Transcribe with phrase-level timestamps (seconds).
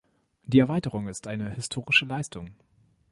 [0.45, 2.55] Die Erweiterung ist eine historische Leistung.